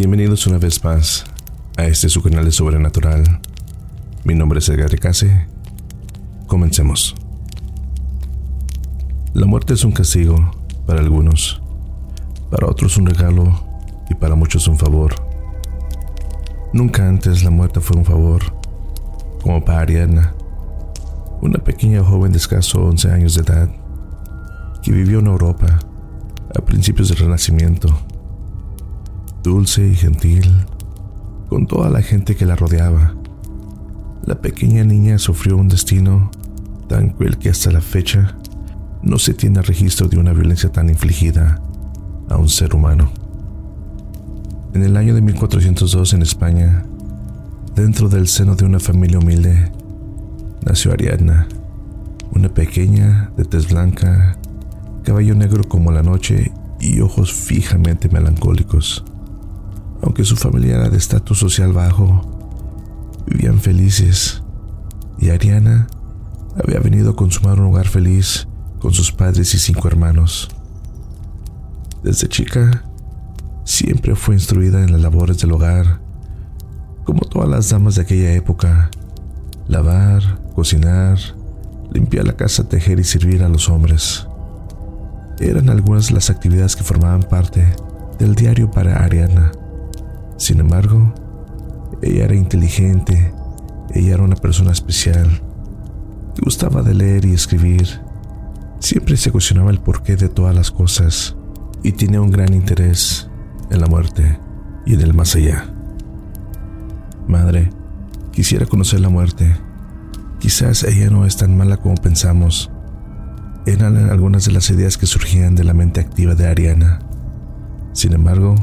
Bienvenidos 0.00 0.46
una 0.46 0.56
vez 0.56 0.82
más 0.82 1.26
a 1.76 1.84
este 1.84 2.08
su 2.08 2.22
canal 2.22 2.46
de 2.46 2.52
Sobrenatural. 2.52 3.38
Mi 4.24 4.34
nombre 4.34 4.60
es 4.60 4.68
Edgar 4.70 4.98
Case. 4.98 5.46
Comencemos. 6.46 7.14
La 9.34 9.44
muerte 9.44 9.74
es 9.74 9.84
un 9.84 9.92
castigo 9.92 10.52
para 10.86 11.00
algunos, 11.00 11.60
para 12.50 12.66
otros 12.66 12.96
un 12.96 13.08
regalo 13.08 13.62
y 14.08 14.14
para 14.14 14.36
muchos 14.36 14.68
un 14.68 14.78
favor. 14.78 15.16
Nunca 16.72 17.06
antes 17.06 17.44
la 17.44 17.50
muerte 17.50 17.80
fue 17.80 17.98
un 17.98 18.06
favor, 18.06 18.40
como 19.42 19.62
para 19.62 19.80
Ariana, 19.80 20.34
una 21.42 21.58
pequeña 21.58 22.02
joven 22.02 22.32
de 22.32 22.38
escaso 22.38 22.86
11 22.86 23.12
años 23.12 23.34
de 23.34 23.42
edad, 23.42 23.68
que 24.82 24.92
vivió 24.92 25.18
en 25.18 25.26
Europa 25.26 25.78
a 26.58 26.64
principios 26.64 27.10
del 27.10 27.18
Renacimiento 27.18 28.00
dulce 29.42 29.86
y 29.86 29.94
gentil, 29.94 30.66
con 31.48 31.66
toda 31.66 31.90
la 31.90 32.02
gente 32.02 32.36
que 32.36 32.46
la 32.46 32.56
rodeaba. 32.56 33.14
La 34.24 34.40
pequeña 34.40 34.84
niña 34.84 35.18
sufrió 35.18 35.56
un 35.56 35.68
destino 35.68 36.30
tan 36.88 37.10
cruel 37.10 37.38
que 37.38 37.48
hasta 37.48 37.70
la 37.70 37.80
fecha 37.80 38.36
no 39.02 39.18
se 39.18 39.34
tiene 39.34 39.62
registro 39.62 40.08
de 40.08 40.18
una 40.18 40.32
violencia 40.32 40.70
tan 40.70 40.88
infligida 40.90 41.60
a 42.28 42.36
un 42.36 42.48
ser 42.48 42.74
humano. 42.74 43.10
En 44.74 44.82
el 44.82 44.96
año 44.96 45.14
de 45.14 45.22
1402 45.22 46.14
en 46.14 46.22
España, 46.22 46.84
dentro 47.74 48.08
del 48.08 48.28
seno 48.28 48.56
de 48.56 48.64
una 48.64 48.78
familia 48.78 49.18
humilde, 49.18 49.72
nació 50.64 50.92
Ariadna, 50.92 51.48
una 52.32 52.50
pequeña 52.50 53.32
de 53.36 53.44
tez 53.44 53.68
blanca, 53.68 54.36
cabello 55.02 55.34
negro 55.34 55.64
como 55.64 55.90
la 55.90 56.02
noche 56.02 56.52
y 56.78 57.00
ojos 57.00 57.32
fijamente 57.32 58.08
melancólicos. 58.08 59.04
Aunque 60.02 60.24
su 60.24 60.36
familia 60.36 60.76
era 60.76 60.88
de 60.88 60.96
estatus 60.96 61.38
social 61.38 61.72
bajo, 61.72 62.22
vivían 63.26 63.60
felices 63.60 64.42
y 65.18 65.30
Ariana 65.30 65.86
había 66.62 66.80
venido 66.80 67.10
a 67.10 67.16
consumar 67.16 67.60
un 67.60 67.66
hogar 67.66 67.86
feliz 67.86 68.48
con 68.80 68.92
sus 68.92 69.12
padres 69.12 69.54
y 69.54 69.58
cinco 69.58 69.88
hermanos. 69.88 70.48
Desde 72.02 72.28
chica, 72.28 72.84
siempre 73.64 74.14
fue 74.14 74.34
instruida 74.34 74.82
en 74.82 74.92
las 74.92 75.02
labores 75.02 75.38
del 75.38 75.52
hogar, 75.52 76.00
como 77.04 77.20
todas 77.20 77.48
las 77.48 77.68
damas 77.68 77.96
de 77.96 78.02
aquella 78.02 78.32
época, 78.32 78.90
lavar, 79.68 80.22
cocinar, 80.54 81.18
limpiar 81.92 82.26
la 82.26 82.36
casa, 82.36 82.68
tejer 82.68 82.98
y 82.98 83.04
servir 83.04 83.42
a 83.42 83.48
los 83.48 83.68
hombres. 83.68 84.26
Eran 85.38 85.70
algunas 85.70 86.08
de 86.08 86.14
las 86.14 86.30
actividades 86.30 86.76
que 86.76 86.82
formaban 86.82 87.22
parte 87.22 87.64
del 88.18 88.34
diario 88.34 88.70
para 88.70 89.04
Ariana. 89.04 89.52
Sin 90.40 90.58
embargo, 90.58 91.12
ella 92.00 92.24
era 92.24 92.34
inteligente, 92.34 93.30
ella 93.90 94.14
era 94.14 94.22
una 94.22 94.36
persona 94.36 94.72
especial, 94.72 95.28
gustaba 96.42 96.80
de 96.80 96.94
leer 96.94 97.26
y 97.26 97.34
escribir, 97.34 98.00
siempre 98.78 99.18
se 99.18 99.30
cuestionaba 99.30 99.70
el 99.70 99.80
porqué 99.80 100.16
de 100.16 100.30
todas 100.30 100.54
las 100.54 100.70
cosas 100.70 101.36
y 101.82 101.92
tenía 101.92 102.22
un 102.22 102.30
gran 102.30 102.54
interés 102.54 103.28
en 103.68 103.82
la 103.82 103.86
muerte 103.86 104.38
y 104.86 104.94
en 104.94 105.02
el 105.02 105.12
más 105.12 105.36
allá. 105.36 105.74
Madre, 107.28 107.68
quisiera 108.32 108.64
conocer 108.64 109.00
la 109.00 109.10
muerte. 109.10 109.54
Quizás 110.38 110.84
ella 110.84 111.10
no 111.10 111.26
es 111.26 111.36
tan 111.36 111.54
mala 111.54 111.76
como 111.76 111.96
pensamos. 111.96 112.70
Eran 113.66 114.08
algunas 114.08 114.46
de 114.46 114.52
las 114.52 114.70
ideas 114.70 114.96
que 114.96 115.04
surgían 115.04 115.54
de 115.54 115.64
la 115.64 115.74
mente 115.74 116.00
activa 116.00 116.34
de 116.34 116.48
Ariana. 116.48 117.00
Sin 117.92 118.14
embargo, 118.14 118.54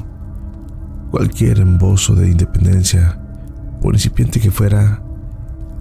Cualquier 1.12 1.60
embozo 1.60 2.16
de 2.16 2.30
independencia, 2.30 3.18
por 3.82 3.94
incipiente 3.94 4.42
que 4.42 4.52
fuera, 4.52 5.02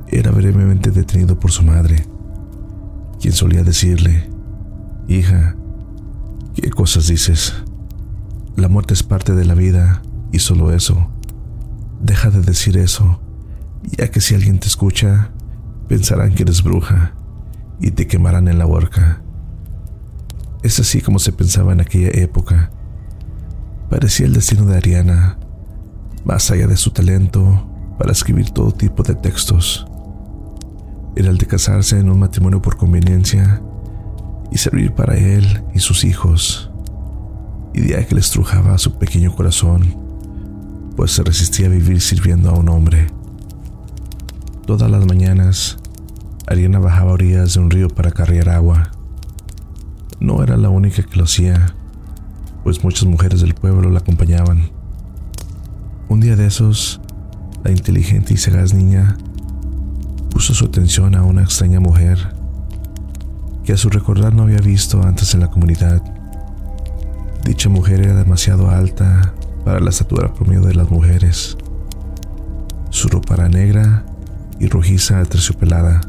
era 0.07 0.31
brevemente 0.31 0.93
detenido 0.93 1.39
por 1.39 1.51
su 1.51 1.65
madre, 1.65 2.07
quien 3.21 3.33
solía 3.33 3.65
decirle, 3.65 4.31
Hija, 5.09 5.57
¿qué 6.55 6.71
cosas 6.71 7.09
dices? 7.09 7.55
La 8.55 8.69
muerte 8.69 8.95
es 8.95 9.03
parte 9.03 9.35
de 9.35 9.45
la 9.45 9.55
vida 9.55 10.01
y 10.31 10.39
solo 10.39 10.73
eso. 10.73 11.11
Deja 12.01 12.31
de 12.31 12.41
decir 12.41 12.77
eso, 12.77 13.21
ya 13.83 14.09
que 14.13 14.21
si 14.21 14.37
alguien 14.37 14.61
te 14.61 14.69
escucha, 14.69 15.31
pensarán 15.89 16.35
que 16.35 16.45
eres 16.45 16.63
bruja 16.63 17.15
y 17.81 17.91
te 17.91 18.07
quemarán 18.07 18.47
en 18.47 18.59
la 18.59 18.67
horca. 18.67 19.23
Es 20.63 20.79
así 20.79 21.01
como 21.01 21.19
se 21.19 21.33
pensaba 21.33 21.73
en 21.73 21.81
aquella 21.81 22.11
época 22.13 22.71
parecía 23.89 24.27
el 24.27 24.33
destino 24.33 24.65
de 24.67 24.77
Ariana, 24.77 25.39
más 26.25 26.51
allá 26.51 26.67
de 26.67 26.77
su 26.77 26.91
talento 26.91 27.67
para 27.99 28.13
escribir 28.13 28.51
todo 28.51 28.73
tipo 28.73 29.03
de 29.03 29.15
textos. 29.15 29.87
Era 31.15 31.31
el 31.31 31.39
de 31.39 31.47
casarse 31.47 31.99
en 31.99 32.11
un 32.11 32.19
matrimonio 32.19 32.61
por 32.61 32.77
conveniencia 32.77 33.63
y 34.51 34.59
servir 34.59 34.93
para 34.93 35.17
él 35.17 35.63
y 35.75 35.79
sus 35.79 36.05
hijos, 36.05 36.71
idea 37.75 38.05
que 38.07 38.15
le 38.15 38.21
estrujaba 38.21 38.77
su 38.79 38.99
pequeño 38.99 39.35
corazón, 39.35 39.97
pues 40.97 41.13
se 41.13 41.23
resistía 41.23 41.67
a 41.67 41.71
vivir 41.71 42.01
sirviendo 42.01 42.51
a 42.51 42.55
un 42.55 42.69
hombre. 42.69 43.07
Todas 44.67 44.91
las 44.91 45.07
mañanas, 45.07 45.79
Ariana 46.47 46.81
bajaba 46.81 47.13
orillas 47.13 47.55
de 47.55 47.61
un 47.61 47.71
río 47.71 47.89
para 47.89 48.11
carrear 48.11 48.49
agua. 48.49 48.91
No 50.19 50.43
era 50.43 50.57
la 50.57 50.71
única 50.71 51.03
que 51.03 51.17
lo 51.17 51.25
hacía 51.25 51.76
pues 52.67 52.83
muchas 52.83 53.05
mujeres 53.05 53.43
del 53.43 53.55
pueblo 53.55 53.91
la 53.91 54.01
acompañaban. 54.01 54.71
Un 56.09 56.19
día 56.19 56.35
de 56.35 56.47
esos, 56.47 57.01
la 57.63 57.71
inteligente 57.71 58.35
y 58.35 58.37
sagaz 58.39 58.75
niña 58.75 59.17
puso 60.31 60.53
su 60.53 60.65
atención 60.65 61.15
a 61.15 61.23
una 61.23 61.43
extraña 61.43 61.79
mujer 61.79 62.19
que 63.63 63.73
a 63.73 63.77
su 63.77 63.89
recordar 63.89 64.35
no 64.35 64.43
había 64.43 64.59
visto 64.59 65.01
antes 65.05 65.33
en 65.33 65.43
la 65.43 65.47
comunidad. 65.49 66.03
Dicha 67.45 67.69
mujer 67.69 68.01
era 68.01 68.17
demasiado 68.17 68.69
alta 68.69 69.33
para 69.65 69.79
la 69.79 69.91
estatura 69.91 70.35
promedio 70.35 70.63
de 70.63 70.75
las 70.75 70.91
mujeres. 70.91 71.57
Su 72.91 73.07
ropa 73.07 73.35
era 73.35 73.49
negra 73.49 74.05
y 74.59 74.67
rojiza 74.67 75.25
terciopelada, 75.25 76.01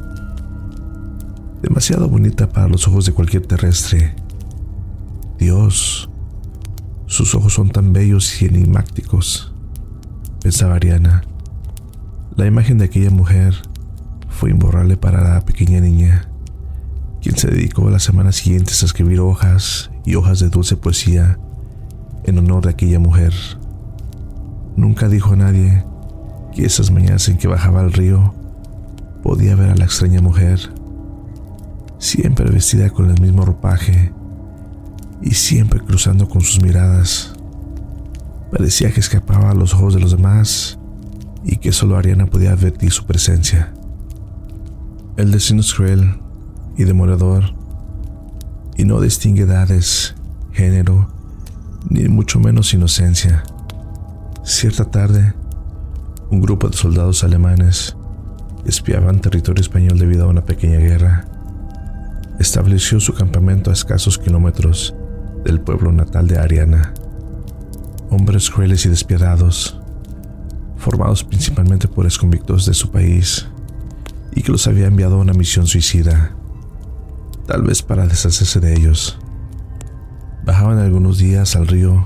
demasiado 1.62 2.10
bonita 2.10 2.50
para 2.50 2.68
los 2.68 2.88
ojos 2.88 3.06
de 3.06 3.12
cualquier 3.12 3.46
terrestre. 3.46 4.16
Dios, 5.38 6.07
sus 7.08 7.34
ojos 7.36 7.54
son 7.54 7.70
tan 7.70 7.94
bellos 7.94 8.42
y 8.42 8.46
enigmáticos, 8.46 9.54
pensaba 10.42 10.76
Ariana. 10.76 11.24
La 12.36 12.46
imagen 12.46 12.78
de 12.78 12.86
aquella 12.86 13.10
mujer 13.10 13.56
fue 14.30 14.52
imborrable 14.52 14.98
para 14.98 15.24
la 15.24 15.46
pequeña 15.46 15.80
niña, 15.80 16.30
quien 17.22 17.38
se 17.38 17.48
dedicó 17.48 17.90
las 17.90 18.04
semanas 18.04 18.36
siguientes 18.36 18.84
a 18.84 18.86
escribir 18.86 19.22
hojas 19.22 19.90
y 20.06 20.16
hojas 20.16 20.40
de 20.40 20.50
dulce 20.50 20.76
poesía 20.76 21.40
en 22.26 22.38
honor 22.40 22.66
de 22.66 22.72
aquella 22.72 23.00
mujer. 23.00 23.34
Nunca 24.76 25.08
dijo 25.08 25.34
a 25.34 25.38
nadie 25.38 25.86
que 26.54 26.66
esas 26.66 26.92
mañanas 26.92 27.30
en 27.30 27.38
que 27.38 27.48
bajaba 27.48 27.80
al 27.80 27.94
río 27.94 28.36
podía 29.24 29.56
ver 29.56 29.70
a 29.72 29.76
la 29.76 29.86
extraña 29.86 30.20
mujer, 30.20 30.60
siempre 32.00 32.52
vestida 32.52 32.90
con 32.90 33.10
el 33.10 33.22
mismo 33.22 33.46
ropaje 33.46 34.12
y 35.22 35.34
siempre 35.34 35.80
cruzando 35.80 36.28
con 36.28 36.42
sus 36.42 36.62
miradas. 36.62 37.34
Parecía 38.52 38.92
que 38.92 39.00
escapaba 39.00 39.52
a 39.52 39.56
los 39.56 39.74
ojos 39.74 39.94
de 39.94 40.00
los 40.00 40.12
demás 40.12 40.78
y 41.44 41.58
que 41.58 41.72
solo 41.72 41.98
Ariana 41.98 42.28
podía 42.28 42.52
advertir 42.52 42.92
su 42.92 43.06
presencia. 43.06 43.74
El 45.18 45.32
destino 45.32 45.62
es 45.62 45.74
cruel 45.74 46.20
y 46.78 46.84
demorador 46.84 47.56
y 48.78 48.86
no 48.86 49.02
distingue 49.02 49.44
edades, 49.44 50.16
género, 50.52 51.10
ni 51.90 52.08
mucho 52.08 52.40
menos 52.40 52.74
inocencia. 52.74 53.44
Cierta 54.44 54.86
tarde, 54.86 55.34
un 56.30 56.42
grupo 56.42 56.70
de 56.70 56.78
soldados 56.78 57.24
alemanes 57.24 57.96
espiaban 58.66 59.22
territorio 59.22 59.62
español 59.62 59.98
debido 59.98 60.26
a 60.26 60.30
una 60.30 60.44
pequeña 60.44 60.78
guerra. 60.78 61.26
Estableció 62.40 63.00
su 63.00 63.14
campamento 63.14 63.72
a 63.72 63.74
escasos 63.74 64.18
kilómetros 64.18 64.94
del 65.48 65.62
pueblo 65.62 65.94
natal 65.94 66.28
de 66.28 66.38
Ariana. 66.38 66.94
Hombres 68.10 68.50
crueles 68.50 68.86
y 68.86 68.90
despiadados, 68.90 69.80
formados 70.76 71.24
principalmente 71.24 71.88
por 71.88 72.06
exconvictos 72.06 72.66
de 72.66 72.74
su 72.74 72.92
país 72.92 73.48
y 74.36 74.42
que 74.42 74.52
los 74.52 74.68
había 74.68 74.88
enviado 74.88 75.16
a 75.16 75.20
una 75.20 75.32
misión 75.32 75.66
suicida, 75.66 76.36
tal 77.46 77.62
vez 77.62 77.82
para 77.82 78.06
deshacerse 78.06 78.60
de 78.60 78.74
ellos. 78.74 79.20
Bajaban 80.46 80.80
algunos 80.80 81.18
días 81.18 81.56
al 81.56 81.68
río 81.68 82.06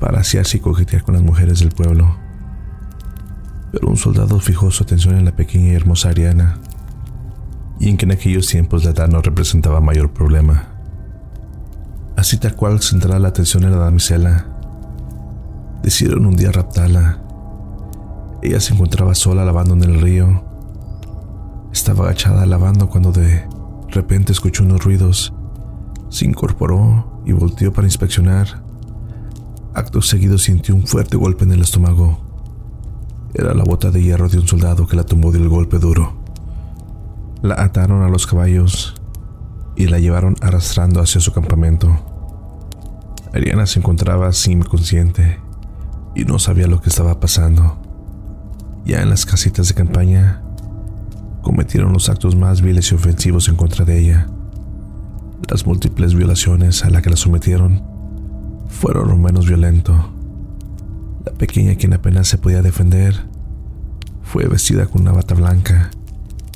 para 0.00 0.20
asearse 0.20 0.56
y 0.56 0.60
coquetear 0.60 1.02
con 1.02 1.16
las 1.16 1.22
mujeres 1.22 1.60
del 1.60 1.72
pueblo. 1.72 2.16
Pero 3.72 3.88
un 3.88 3.98
soldado 3.98 4.40
fijó 4.40 4.70
su 4.70 4.84
atención 4.84 5.18
en 5.18 5.26
la 5.26 5.36
pequeña 5.36 5.72
y 5.72 5.74
hermosa 5.74 6.08
Ariana, 6.08 6.60
y 7.78 7.90
en 7.90 7.98
que 7.98 8.06
en 8.06 8.12
aquellos 8.12 8.46
tiempos 8.46 8.84
la 8.84 8.92
edad 8.92 9.08
no 9.08 9.20
representaba 9.20 9.82
mayor 9.82 10.10
problema 10.14 10.77
así 12.18 12.36
tal 12.36 12.56
cual 12.56 12.82
centrará 12.82 13.20
la 13.20 13.28
atención 13.28 13.62
en 13.62 13.70
la 13.70 13.78
damisela. 13.78 14.44
decidieron 15.84 16.26
un 16.26 16.34
día 16.34 16.50
raptarla. 16.50 17.22
Ella 18.42 18.58
se 18.58 18.74
encontraba 18.74 19.14
sola 19.14 19.44
lavando 19.44 19.74
en 19.74 19.84
el 19.84 20.00
río. 20.00 20.42
Estaba 21.72 22.06
agachada 22.06 22.44
lavando 22.44 22.88
cuando 22.88 23.12
de 23.12 23.48
repente 23.90 24.32
escuchó 24.32 24.64
unos 24.64 24.84
ruidos. 24.84 25.32
Se 26.08 26.24
incorporó 26.24 27.22
y 27.24 27.30
volteó 27.32 27.72
para 27.72 27.86
inspeccionar. 27.86 28.64
Acto 29.74 30.02
seguido 30.02 30.38
sintió 30.38 30.74
un 30.74 30.88
fuerte 30.88 31.16
golpe 31.16 31.44
en 31.44 31.52
el 31.52 31.60
estómago. 31.60 32.18
Era 33.32 33.54
la 33.54 33.62
bota 33.62 33.92
de 33.92 34.02
hierro 34.02 34.28
de 34.28 34.40
un 34.40 34.48
soldado 34.48 34.88
que 34.88 34.96
la 34.96 35.04
tumbó 35.04 35.30
del 35.30 35.48
golpe 35.48 35.78
duro. 35.78 36.16
La 37.42 37.62
ataron 37.62 38.02
a 38.02 38.08
los 38.08 38.26
caballos 38.26 38.96
y 39.76 39.86
la 39.86 40.00
llevaron 40.00 40.34
arrastrando 40.40 41.00
hacia 41.00 41.20
su 41.20 41.32
campamento. 41.32 42.07
Ariana 43.32 43.66
se 43.66 43.78
encontraba 43.78 44.30
inconsciente 44.46 45.38
y 46.14 46.24
no 46.24 46.38
sabía 46.38 46.66
lo 46.66 46.80
que 46.80 46.88
estaba 46.88 47.20
pasando. 47.20 47.78
Ya 48.84 49.02
en 49.02 49.10
las 49.10 49.26
casitas 49.26 49.68
de 49.68 49.74
campaña, 49.74 50.42
cometieron 51.42 51.92
los 51.92 52.08
actos 52.08 52.36
más 52.36 52.62
viles 52.62 52.90
y 52.90 52.94
ofensivos 52.94 53.48
en 53.48 53.56
contra 53.56 53.84
de 53.84 53.98
ella. 53.98 54.26
Las 55.50 55.66
múltiples 55.66 56.14
violaciones 56.14 56.84
a 56.84 56.90
las 56.90 57.02
que 57.02 57.10
la 57.10 57.16
sometieron 57.16 57.82
fueron 58.68 59.08
lo 59.08 59.16
menos 59.16 59.46
violento. 59.46 60.10
La 61.24 61.32
pequeña, 61.32 61.74
quien 61.76 61.94
apenas 61.94 62.28
se 62.28 62.38
podía 62.38 62.62
defender, 62.62 63.26
fue 64.22 64.46
vestida 64.46 64.86
con 64.86 65.02
una 65.02 65.12
bata 65.12 65.34
blanca 65.34 65.90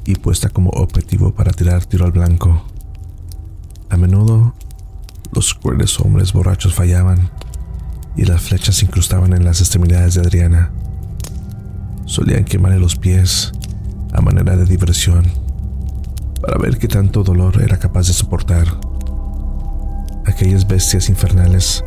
y 0.04 0.16
puesta 0.16 0.48
como 0.48 0.70
objetivo 0.70 1.34
para 1.34 1.52
tirar 1.52 1.84
tiro 1.84 2.04
al 2.04 2.12
blanco. 2.12 2.64
A 3.88 3.96
menudo, 3.96 4.54
los 5.32 5.54
crueles 5.54 5.98
hombres 5.98 6.32
borrachos 6.32 6.74
fallaban 6.74 7.30
y 8.16 8.24
las 8.26 8.42
flechas 8.42 8.76
se 8.76 8.84
incrustaban 8.84 9.32
en 9.32 9.44
las 9.44 9.60
extremidades 9.60 10.14
de 10.14 10.20
Adriana. 10.20 10.70
Solían 12.04 12.44
quemarle 12.44 12.78
los 12.78 12.96
pies 12.96 13.52
a 14.12 14.20
manera 14.20 14.56
de 14.56 14.66
diversión 14.66 15.24
para 16.42 16.58
ver 16.58 16.78
qué 16.78 16.86
tanto 16.86 17.22
dolor 17.22 17.62
era 17.62 17.78
capaz 17.78 18.08
de 18.08 18.12
soportar. 18.12 18.66
Aquellas 20.26 20.66
bestias 20.66 21.08
infernales 21.08 21.82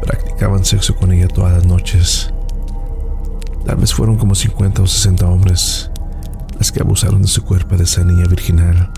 practicaban 0.00 0.64
sexo 0.64 0.96
con 0.96 1.12
ella 1.12 1.28
todas 1.28 1.52
las 1.52 1.66
noches. 1.66 2.32
Tal 3.66 3.76
vez 3.76 3.92
fueron 3.92 4.16
como 4.16 4.34
50 4.34 4.82
o 4.82 4.86
60 4.86 5.26
hombres 5.26 5.90
las 6.58 6.72
que 6.72 6.80
abusaron 6.80 7.22
de 7.22 7.28
su 7.28 7.44
cuerpo 7.44 7.76
de 7.76 7.84
esa 7.84 8.02
niña 8.02 8.26
virginal. 8.26 8.90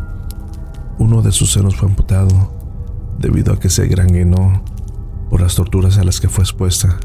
Uno 0.99 1.23
de 1.23 1.33
sus 1.33 1.53
senos 1.53 1.75
fue 1.75 1.89
amputado 1.89 2.64
debido 3.19 3.53
a 3.53 3.61
que 3.61 3.71
se 3.71 3.87
granguenó 3.87 4.63
por 5.31 5.41
las 5.41 5.55
torturas 5.55 5.99
a 5.99 6.05
las 6.05 6.21
que 6.21 6.29
fue 6.29 6.45
expuesta. 6.45 6.99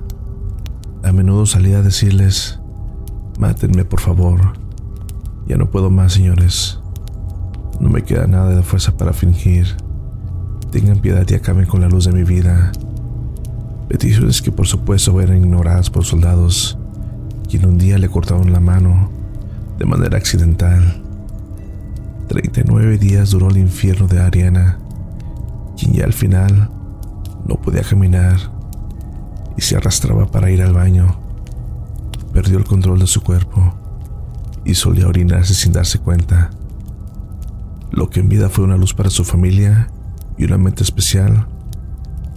A 1.03 1.11
menudo 1.11 1.45
salía 1.45 1.79
a 1.79 1.81
decirles, 1.81 2.59
mátenme 3.39 3.85
por 3.85 4.01
favor, 4.01 4.53
ya 5.47 5.57
no 5.57 5.71
puedo 5.71 5.89
más 5.89 6.13
señores, 6.13 6.79
no 7.79 7.89
me 7.89 8.03
queda 8.03 8.27
nada 8.27 8.55
de 8.55 8.63
fuerza 8.63 8.97
para 8.97 9.13
fingir, 9.13 9.77
tengan 10.71 10.99
piedad 10.99 11.25
y 11.27 11.33
acaben 11.33 11.65
con 11.65 11.81
la 11.81 11.87
luz 11.87 12.05
de 12.05 12.11
mi 12.11 12.23
vida. 12.23 12.71
Peticiones 13.87 14.41
que 14.41 14.51
por 14.51 14.67
supuesto 14.67 15.19
eran 15.21 15.37
ignoradas 15.37 15.89
por 15.89 16.05
soldados, 16.05 16.77
quien 17.49 17.65
un 17.65 17.77
día 17.77 17.97
le 17.97 18.09
cortaron 18.09 18.51
la 18.51 18.59
mano 18.59 19.09
de 19.79 19.85
manera 19.85 20.17
accidental. 20.17 21.01
39 22.27 22.97
días 22.97 23.31
duró 23.31 23.49
el 23.49 23.57
infierno 23.57 24.07
de 24.07 24.19
Ariana, 24.19 24.78
quien 25.79 25.93
ya 25.93 26.03
al 26.03 26.13
final 26.13 26.69
no 27.45 27.55
podía 27.55 27.83
caminar 27.83 28.37
y 29.57 29.61
se 29.61 29.77
arrastraba 29.77 30.27
para 30.27 30.51
ir 30.51 30.61
al 30.61 30.73
baño. 30.73 31.15
Perdió 32.33 32.57
el 32.57 32.65
control 32.65 32.99
de 32.99 33.07
su 33.07 33.21
cuerpo 33.21 33.73
y 34.65 34.75
solía 34.75 35.07
orinarse 35.07 35.53
sin 35.53 35.71
darse 35.71 35.99
cuenta. 35.99 36.49
Lo 37.91 38.09
que 38.09 38.19
en 38.19 38.29
vida 38.29 38.49
fue 38.49 38.65
una 38.65 38.77
luz 38.77 38.93
para 38.93 39.09
su 39.09 39.23
familia 39.23 39.89
y 40.37 40.43
una 40.43 40.57
mente 40.57 40.83
especial, 40.83 41.47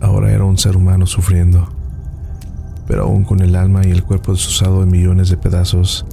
ahora 0.00 0.30
era 0.32 0.44
un 0.44 0.56
ser 0.56 0.76
humano 0.76 1.06
sufriendo. 1.06 1.68
Pero 2.86 3.04
aún 3.04 3.24
con 3.24 3.40
el 3.40 3.56
alma 3.56 3.84
y 3.84 3.90
el 3.90 4.02
cuerpo 4.02 4.32
desusado 4.32 4.82
en 4.82 4.90
millones 4.90 5.28
de 5.28 5.36
pedazos, 5.36 6.06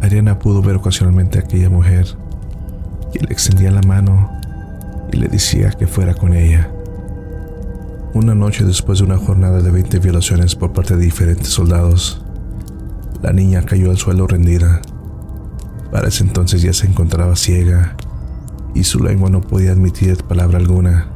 Ariana 0.00 0.38
pudo 0.38 0.62
ver 0.62 0.76
ocasionalmente 0.76 1.38
a 1.38 1.42
aquella 1.42 1.70
mujer, 1.70 2.06
que 3.12 3.20
le 3.20 3.32
extendía 3.32 3.70
la 3.70 3.82
mano 3.82 4.40
y 5.12 5.16
le 5.16 5.28
decía 5.28 5.70
que 5.70 5.86
fuera 5.86 6.14
con 6.14 6.34
ella. 6.34 6.70
Una 8.12 8.34
noche 8.34 8.64
después 8.64 8.98
de 8.98 9.04
una 9.04 9.18
jornada 9.18 9.60
de 9.60 9.70
20 9.70 9.98
violaciones 10.00 10.56
por 10.56 10.72
parte 10.72 10.96
de 10.96 11.04
diferentes 11.04 11.48
soldados, 11.48 12.24
la 13.22 13.32
niña 13.32 13.62
cayó 13.62 13.90
al 13.90 13.98
suelo 13.98 14.26
rendida. 14.26 14.82
Para 15.92 16.08
ese 16.08 16.24
entonces 16.24 16.62
ya 16.62 16.72
se 16.72 16.86
encontraba 16.86 17.36
ciega 17.36 17.96
y 18.74 18.84
su 18.84 19.00
lengua 19.00 19.30
no 19.30 19.40
podía 19.40 19.72
admitir 19.72 20.24
palabra 20.24 20.58
alguna. 20.58 21.08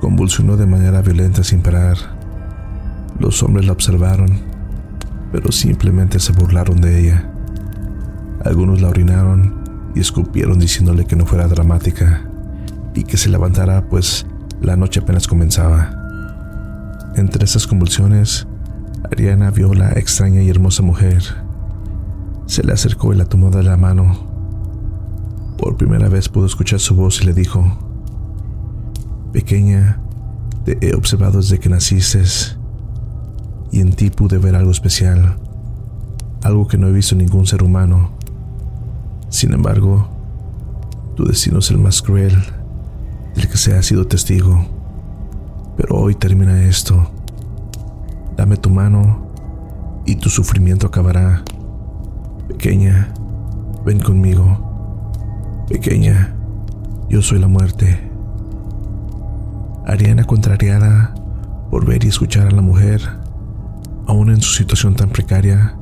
Convulsionó 0.00 0.56
de 0.56 0.66
manera 0.66 1.02
violenta 1.02 1.42
sin 1.42 1.60
parar. 1.60 1.96
Los 3.18 3.42
hombres 3.42 3.66
la 3.66 3.72
observaron, 3.72 4.40
pero 5.32 5.50
simplemente 5.52 6.20
se 6.20 6.32
burlaron 6.32 6.80
de 6.80 7.00
ella. 7.00 7.30
Algunos 8.44 8.80
la 8.80 8.88
orinaron 8.88 9.64
y 9.94 10.00
escupieron 10.00 10.58
diciéndole 10.58 11.04
que 11.04 11.16
no 11.16 11.24
fuera 11.24 11.46
dramática 11.46 12.28
y 12.94 13.04
que 13.04 13.16
se 13.16 13.28
levantara 13.28 13.88
pues 13.88 14.26
la 14.60 14.76
noche 14.76 15.00
apenas 15.00 15.26
comenzaba. 15.26 16.00
Entre 17.16 17.44
esas 17.44 17.66
convulsiones, 17.66 18.46
Ariana 19.10 19.50
vio 19.50 19.74
la 19.74 19.92
extraña 19.92 20.42
y 20.42 20.48
hermosa 20.48 20.82
mujer. 20.82 21.22
Se 22.46 22.62
le 22.62 22.72
acercó 22.72 23.12
y 23.12 23.16
la 23.16 23.26
tomó 23.26 23.50
de 23.50 23.62
la 23.62 23.76
mano. 23.76 24.32
Por 25.58 25.76
primera 25.76 26.08
vez 26.08 26.28
pudo 26.28 26.46
escuchar 26.46 26.80
su 26.80 26.94
voz 26.94 27.20
y 27.22 27.26
le 27.26 27.34
dijo, 27.34 27.78
Pequeña, 29.32 30.00
te 30.64 30.78
he 30.80 30.94
observado 30.94 31.38
desde 31.38 31.58
que 31.58 31.68
naciste 31.68 32.22
y 33.70 33.80
en 33.80 33.92
ti 33.92 34.10
pude 34.10 34.38
ver 34.38 34.54
algo 34.54 34.70
especial, 34.70 35.36
algo 36.42 36.68
que 36.68 36.78
no 36.78 36.88
he 36.88 36.92
visto 36.92 37.14
en 37.14 37.18
ningún 37.18 37.46
ser 37.46 37.62
humano. 37.62 38.12
Sin 39.28 39.52
embargo, 39.52 40.08
tu 41.16 41.24
destino 41.24 41.58
es 41.58 41.70
el 41.70 41.78
más 41.78 42.00
cruel 42.00 42.34
el 43.36 43.48
que 43.48 43.56
se 43.56 43.76
ha 43.76 43.82
sido 43.82 44.06
testigo. 44.06 44.64
Pero 45.76 45.96
hoy 45.96 46.14
termina 46.14 46.64
esto. 46.64 47.10
Dame 48.36 48.56
tu 48.56 48.70
mano 48.70 49.28
y 50.06 50.16
tu 50.16 50.30
sufrimiento 50.30 50.86
acabará. 50.86 51.42
Pequeña, 52.48 53.12
ven 53.84 54.00
conmigo. 54.00 55.64
Pequeña, 55.68 56.34
yo 57.08 57.22
soy 57.22 57.38
la 57.38 57.48
muerte. 57.48 58.10
Ariana, 59.86 60.24
contrariada 60.24 61.14
por 61.70 61.86
ver 61.86 62.04
y 62.04 62.08
escuchar 62.08 62.46
a 62.46 62.50
la 62.50 62.62
mujer, 62.62 63.02
aún 64.06 64.30
en 64.30 64.40
su 64.40 64.52
situación 64.54 64.94
tan 64.94 65.10
precaria, 65.10 65.76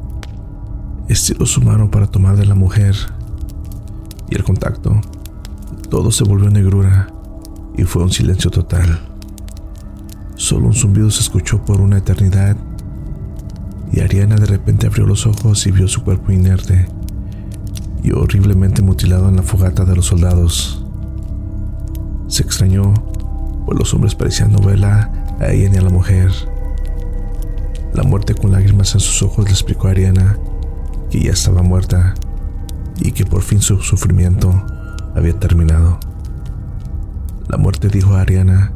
estiró 1.09 1.47
su 1.47 1.61
mano 1.61 1.91
para 1.91 2.07
tomar 2.07 2.37
de 2.37 2.47
la 2.47 2.55
mujer 2.55 2.97
y 4.31 4.35
el 4.35 4.43
contacto. 4.43 5.01
Todo 5.91 6.11
se 6.11 6.25
volvió 6.25 6.49
negrura 6.49 7.09
y 7.77 7.85
fue 7.85 8.03
un 8.03 8.11
silencio 8.11 8.51
total. 8.51 9.01
Solo 10.37 10.67
un 10.67 10.75
zumbido 10.75 11.11
se 11.11 11.21
escuchó 11.21 11.65
por 11.65 11.81
una 11.81 11.99
eternidad 11.99 12.57
y 13.93 14.01
Ariana 14.01 14.37
de 14.37 14.47
repente 14.47 14.87
abrió 14.87 15.07
los 15.07 15.27
ojos 15.27 15.67
y 15.67 15.71
vio 15.71 15.87
su 15.87 16.03
cuerpo 16.03 16.33
inerte 16.33 16.89
y 18.03 18.13
horriblemente 18.13 18.83
mutilado 18.83 19.29
en 19.29 19.37
la 19.37 19.43
fogata 19.43 19.85
de 19.85 19.95
los 19.95 20.07
soldados. 20.07 20.85
Se 22.27 22.43
extrañó, 22.43 22.95
pues 23.67 23.79
los 23.79 23.93
hombres 23.95 24.15
parecían 24.15 24.53
no 24.53 24.61
verla 24.61 25.11
a 25.39 25.49
ella 25.51 25.69
ni 25.69 25.77
a 25.77 25.83
la 25.83 25.91
mujer. 25.91 26.33
La 27.93 28.03
muerte 28.03 28.35
con 28.35 28.53
lágrimas 28.53 28.95
en 28.95 29.01
sus 29.01 29.23
ojos 29.23 29.45
le 29.45 29.51
explicó 29.51 29.89
a 29.89 29.91
Ariana 29.91 30.39
que 31.11 31.21
ya 31.21 31.33
estaba 31.33 31.63
muerta 31.63 32.15
y 33.01 33.13
que 33.13 33.27
por 33.27 33.43
fin 33.43 33.61
su 33.61 33.81
sufrimiento 33.81 34.65
había 35.15 35.39
terminado. 35.39 36.01
La 37.53 37.59
muerte 37.59 37.89
dijo 37.89 38.15
a 38.15 38.23
Ariana 38.23 38.73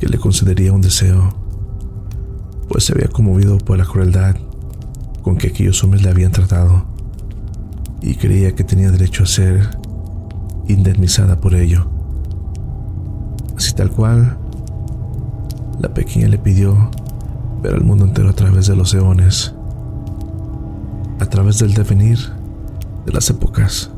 que 0.00 0.08
le 0.08 0.16
concedería 0.16 0.72
un 0.72 0.80
deseo, 0.80 1.34
pues 2.66 2.84
se 2.84 2.94
había 2.94 3.08
conmovido 3.08 3.58
por 3.58 3.76
la 3.76 3.84
crueldad 3.84 4.36
con 5.20 5.36
que 5.36 5.48
aquellos 5.48 5.84
hombres 5.84 6.02
le 6.02 6.08
habían 6.08 6.32
tratado 6.32 6.86
y 8.00 8.14
creía 8.14 8.54
que 8.54 8.64
tenía 8.64 8.90
derecho 8.90 9.24
a 9.24 9.26
ser 9.26 9.68
indemnizada 10.66 11.42
por 11.42 11.54
ello. 11.54 11.90
Así 13.54 13.74
tal 13.74 13.90
cual, 13.90 14.38
la 15.78 15.92
pequeña 15.92 16.28
le 16.28 16.38
pidió 16.38 16.90
ver 17.62 17.74
al 17.74 17.84
mundo 17.84 18.06
entero 18.06 18.30
a 18.30 18.34
través 18.34 18.66
de 18.66 18.76
los 18.76 18.94
eones, 18.94 19.54
a 21.20 21.26
través 21.26 21.58
del 21.58 21.74
devenir 21.74 22.18
de 23.04 23.12
las 23.12 23.28
épocas. 23.28 23.90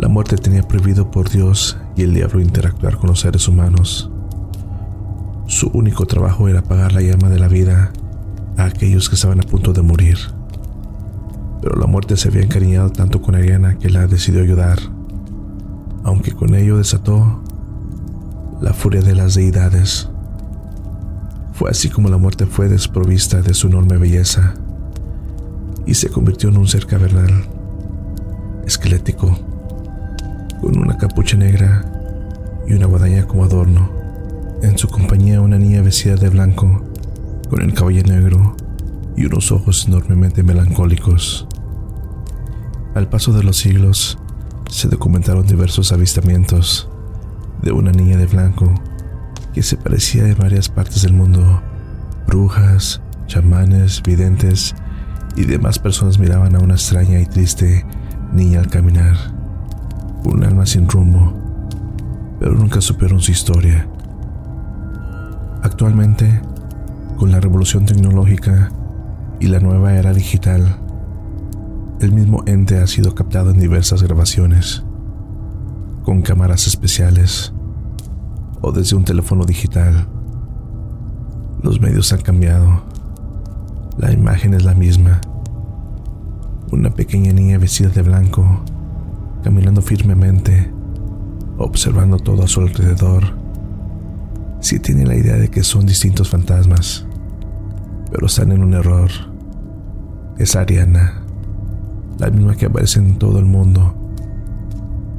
La 0.00 0.08
muerte 0.08 0.36
tenía 0.36 0.68
prohibido 0.68 1.10
por 1.10 1.30
Dios 1.30 1.78
y 1.96 2.02
el 2.02 2.14
diablo 2.14 2.40
interactuar 2.40 2.96
con 2.96 3.10
los 3.10 3.20
seres 3.20 3.46
humanos. 3.48 4.10
Su 5.46 5.68
único 5.68 6.06
trabajo 6.06 6.48
era 6.48 6.60
apagar 6.60 6.92
la 6.92 7.02
llama 7.02 7.28
de 7.28 7.38
la 7.38 7.48
vida 7.48 7.92
a 8.56 8.64
aquellos 8.64 9.08
que 9.08 9.14
estaban 9.14 9.40
a 9.40 9.44
punto 9.44 9.72
de 9.72 9.82
morir. 9.82 10.18
Pero 11.60 11.76
la 11.76 11.86
muerte 11.86 12.16
se 12.16 12.28
había 12.28 12.42
encariñado 12.42 12.90
tanto 12.90 13.20
con 13.20 13.34
Ariana 13.34 13.78
que 13.78 13.90
la 13.90 14.06
decidió 14.06 14.42
ayudar, 14.42 14.78
aunque 16.02 16.32
con 16.32 16.54
ello 16.54 16.78
desató 16.78 17.42
la 18.60 18.72
furia 18.72 19.02
de 19.02 19.14
las 19.14 19.34
deidades. 19.34 20.08
Fue 21.52 21.70
así 21.70 21.88
como 21.88 22.08
la 22.08 22.18
muerte 22.18 22.46
fue 22.46 22.68
desprovista 22.68 23.40
de 23.40 23.54
su 23.54 23.68
enorme 23.68 23.98
belleza 23.98 24.54
y 25.86 25.94
se 25.94 26.08
convirtió 26.08 26.48
en 26.48 26.56
un 26.56 26.66
ser 26.66 26.86
cavernal, 26.86 27.44
esquelético, 28.66 29.38
con 30.60 30.78
una 30.78 30.96
capucha 30.96 31.36
negra 31.36 31.84
y 32.66 32.74
una 32.74 32.86
guadaña 32.86 33.26
como 33.26 33.44
adorno. 33.44 33.90
En 34.62 34.78
su 34.78 34.88
compañía 34.88 35.40
una 35.40 35.58
niña 35.58 35.82
vestida 35.82 36.16
de 36.16 36.30
blanco, 36.30 36.82
con 37.50 37.62
el 37.62 37.74
cabello 37.74 38.02
negro 38.04 38.56
y 39.16 39.26
unos 39.26 39.52
ojos 39.52 39.86
enormemente 39.86 40.42
melancólicos. 40.42 41.46
Al 42.94 43.08
paso 43.08 43.32
de 43.32 43.42
los 43.42 43.56
siglos, 43.56 44.18
se 44.70 44.88
documentaron 44.88 45.46
diversos 45.46 45.92
avistamientos 45.92 46.88
de 47.62 47.72
una 47.72 47.92
niña 47.92 48.16
de 48.16 48.26
blanco 48.26 48.72
que 49.52 49.62
se 49.62 49.76
parecía 49.76 50.24
de 50.24 50.34
varias 50.34 50.68
partes 50.68 51.02
del 51.02 51.12
mundo. 51.12 51.62
Brujas, 52.26 53.00
chamanes, 53.26 54.02
videntes 54.02 54.74
y 55.36 55.44
demás 55.44 55.78
personas 55.78 56.18
miraban 56.18 56.56
a 56.56 56.60
una 56.60 56.74
extraña 56.74 57.20
y 57.20 57.26
triste 57.26 57.84
niña 58.32 58.60
al 58.60 58.68
caminar, 58.68 59.16
un 60.24 60.44
alma 60.44 60.66
sin 60.66 60.88
rumbo, 60.88 61.32
pero 62.40 62.52
nunca 62.52 62.80
supieron 62.80 63.20
su 63.20 63.32
historia. 63.32 63.88
Actualmente, 65.62 66.40
con 67.16 67.30
la 67.30 67.40
revolución 67.40 67.86
tecnológica 67.86 68.70
y 69.40 69.46
la 69.46 69.60
nueva 69.60 69.94
era 69.94 70.12
digital, 70.12 70.78
el 72.00 72.12
mismo 72.12 72.42
ente 72.46 72.78
ha 72.78 72.86
sido 72.86 73.14
captado 73.14 73.50
en 73.50 73.60
diversas 73.60 74.02
grabaciones, 74.02 74.84
con 76.02 76.22
cámaras 76.22 76.66
especiales 76.66 77.52
o 78.60 78.72
desde 78.72 78.96
un 78.96 79.04
teléfono 79.04 79.44
digital. 79.44 80.06
Los 81.62 81.80
medios 81.80 82.12
han 82.12 82.20
cambiado. 82.20 82.82
La 83.96 84.12
imagen 84.12 84.54
es 84.54 84.64
la 84.64 84.74
misma. 84.74 85.20
Una 86.72 86.90
pequeña 86.90 87.32
niña 87.32 87.58
vestida 87.58 87.88
de 87.88 88.02
blanco, 88.02 88.64
caminando 89.44 89.82
firmemente, 89.82 90.72
observando 91.58 92.16
todo 92.16 92.42
a 92.42 92.48
su 92.48 92.60
alrededor 92.60 93.44
sí 94.64 94.78
tiene 94.78 95.04
la 95.04 95.14
idea 95.14 95.36
de 95.36 95.50
que 95.50 95.62
son 95.62 95.84
distintos 95.84 96.30
fantasmas, 96.30 97.06
pero 98.10 98.26
están 98.26 98.50
en 98.50 98.64
un 98.64 98.72
error. 98.72 99.10
Es 100.38 100.56
Ariana, 100.56 101.22
la 102.18 102.30
misma 102.30 102.56
que 102.56 102.66
aparece 102.66 102.98
en 102.98 103.18
todo 103.18 103.38
el 103.38 103.44
mundo. 103.44 103.94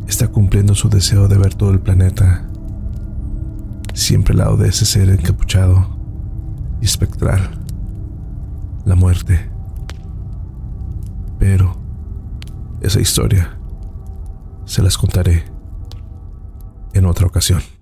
Está 0.07 0.29
cumpliendo 0.29 0.73
su 0.73 0.89
deseo 0.89 1.27
de 1.27 1.37
ver 1.37 1.53
todo 1.53 1.69
el 1.69 1.79
planeta, 1.79 2.49
siempre 3.93 4.31
al 4.31 4.39
lado 4.39 4.57
de 4.57 4.69
ese 4.69 4.85
ser 4.85 5.09
encapuchado 5.09 5.95
y 6.81 6.85
espectral, 6.85 7.51
la 8.83 8.95
muerte. 8.95 9.47
Pero 11.37 11.77
esa 12.81 12.99
historia 12.99 13.54
se 14.65 14.81
las 14.81 14.97
contaré 14.97 15.45
en 16.93 17.05
otra 17.05 17.27
ocasión. 17.27 17.74